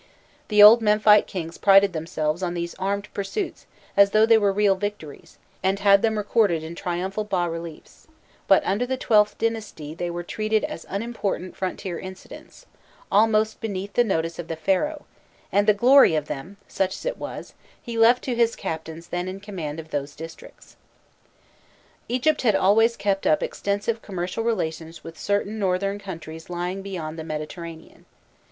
[0.47, 4.73] The old Memphite kings prided themselves on these armed pursuits as though they were real
[4.73, 8.07] victories, and had them recorded in triumphal bas reliefs;
[8.47, 12.65] but under the XIIth dynasty they were treated as unimportant frontier incidents,
[13.11, 15.05] almost beneath the notice of the Pharaoh,
[15.51, 19.27] and the glory of them such as it was he left to his captains then
[19.27, 20.77] in command of those districts.
[22.09, 27.23] Egypt had always kept up extensive commercial relations with certain northern countries lying beyond the
[27.23, 28.05] Mediterranean.